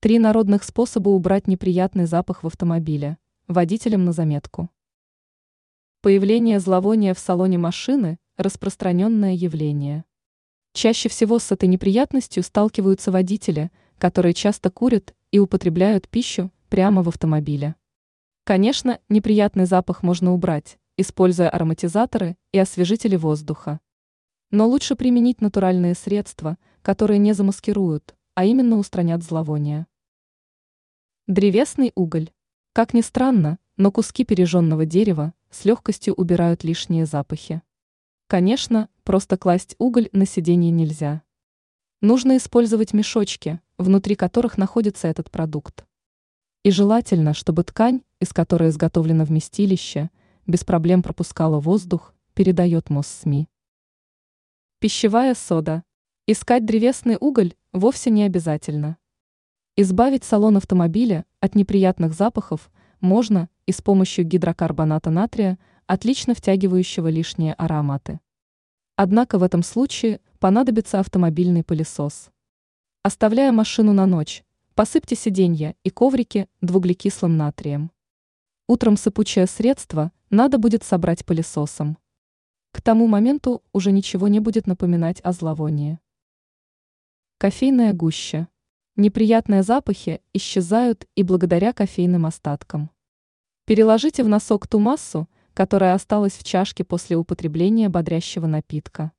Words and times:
Три 0.00 0.20
народных 0.20 0.62
способа 0.62 1.08
убрать 1.08 1.48
неприятный 1.48 2.06
запах 2.06 2.44
в 2.44 2.46
автомобиле. 2.46 3.18
Водителям 3.48 4.04
на 4.04 4.12
заметку. 4.12 4.70
Появление 6.02 6.60
зловония 6.60 7.14
в 7.14 7.18
салоне 7.18 7.58
машины– 7.58 8.20
распространенное 8.36 9.32
явление. 9.32 10.04
Чаще 10.72 11.08
всего 11.08 11.40
с 11.40 11.50
этой 11.50 11.68
неприятностью 11.68 12.44
сталкиваются 12.44 13.10
водители, 13.10 13.72
которые 13.98 14.34
часто 14.34 14.70
курят 14.70 15.16
и 15.32 15.40
употребляют 15.40 16.08
пищу 16.08 16.52
прямо 16.68 17.02
в 17.02 17.08
автомобиле. 17.08 17.74
Конечно, 18.44 19.00
неприятный 19.08 19.66
запах 19.66 20.04
можно 20.04 20.32
убрать, 20.32 20.78
используя 20.96 21.50
ароматизаторы 21.50 22.36
и 22.52 22.58
освежители 22.60 23.16
воздуха. 23.16 23.80
Но 24.52 24.68
лучше 24.68 24.94
применить 24.94 25.40
натуральные 25.40 25.96
средства, 25.96 26.56
которые 26.82 27.18
не 27.18 27.32
замаскируют, 27.32 28.14
а 28.38 28.44
именно 28.44 28.78
устранят 28.78 29.24
зловоние. 29.24 29.88
Древесный 31.26 31.90
уголь. 31.96 32.30
Как 32.72 32.94
ни 32.94 33.00
странно, 33.00 33.58
но 33.76 33.90
куски 33.90 34.24
пережженного 34.24 34.86
дерева 34.86 35.34
с 35.50 35.64
легкостью 35.64 36.14
убирают 36.14 36.62
лишние 36.62 37.04
запахи. 37.04 37.62
Конечно, 38.28 38.90
просто 39.02 39.36
класть 39.36 39.74
уголь 39.78 40.08
на 40.12 40.24
сиденье 40.24 40.70
нельзя. 40.70 41.22
Нужно 42.00 42.36
использовать 42.36 42.92
мешочки, 42.92 43.60
внутри 43.76 44.14
которых 44.14 44.56
находится 44.56 45.08
этот 45.08 45.32
продукт. 45.32 45.84
И 46.62 46.70
желательно, 46.70 47.34
чтобы 47.34 47.64
ткань, 47.64 48.04
из 48.20 48.32
которой 48.32 48.68
изготовлено 48.68 49.24
вместилище, 49.24 50.10
без 50.46 50.62
проблем 50.62 51.02
пропускала 51.02 51.58
воздух, 51.58 52.14
передает 52.34 52.88
МОС-СМИ. 52.88 53.48
Пищевая 54.78 55.34
сода. 55.34 55.82
Искать 56.30 56.66
древесный 56.66 57.16
уголь 57.18 57.54
вовсе 57.72 58.10
не 58.10 58.24
обязательно. 58.24 58.98
Избавить 59.76 60.24
салон 60.24 60.58
автомобиля 60.58 61.24
от 61.40 61.54
неприятных 61.54 62.12
запахов 62.12 62.70
можно 63.00 63.48
и 63.64 63.72
с 63.72 63.80
помощью 63.80 64.26
гидрокарбоната 64.26 65.08
натрия, 65.08 65.58
отлично 65.86 66.34
втягивающего 66.34 67.08
лишние 67.08 67.54
ароматы. 67.54 68.20
Однако 68.94 69.38
в 69.38 69.42
этом 69.42 69.62
случае 69.62 70.20
понадобится 70.38 71.00
автомобильный 71.00 71.64
пылесос. 71.64 72.28
Оставляя 73.02 73.50
машину 73.50 73.94
на 73.94 74.04
ночь, 74.04 74.44
посыпьте 74.74 75.16
сиденья 75.16 75.76
и 75.82 75.88
коврики 75.88 76.46
двуглекислым 76.60 77.38
натрием. 77.38 77.90
Утром 78.66 78.98
сыпучее 78.98 79.46
средство 79.46 80.12
надо 80.28 80.58
будет 80.58 80.84
собрать 80.84 81.24
пылесосом. 81.24 81.96
К 82.72 82.82
тому 82.82 83.06
моменту 83.06 83.62
уже 83.72 83.92
ничего 83.92 84.28
не 84.28 84.40
будет 84.40 84.66
напоминать 84.66 85.22
о 85.22 85.32
зловонии. 85.32 85.98
Кофейная 87.40 87.92
гуща. 87.92 88.48
Неприятные 88.96 89.62
запахи 89.62 90.20
исчезают 90.32 91.06
и 91.14 91.22
благодаря 91.22 91.72
кофейным 91.72 92.26
остаткам. 92.26 92.90
Переложите 93.64 94.24
в 94.24 94.28
носок 94.28 94.66
ту 94.66 94.80
массу, 94.80 95.28
которая 95.54 95.94
осталась 95.94 96.32
в 96.32 96.42
чашке 96.42 96.82
после 96.82 97.16
употребления 97.16 97.88
бодрящего 97.88 98.48
напитка. 98.48 99.12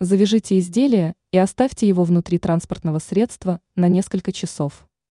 Завяжите 0.00 0.58
изделие 0.58 1.14
и 1.30 1.38
оставьте 1.38 1.86
его 1.86 2.02
внутри 2.02 2.38
транспортного 2.40 2.98
средства 2.98 3.60
на 3.76 3.86
несколько 3.86 4.32
часов. 4.32 4.88